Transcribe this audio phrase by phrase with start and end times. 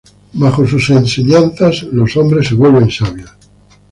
[0.33, 3.31] Bajo sus enseñanzas los hombres se vuelven sabios.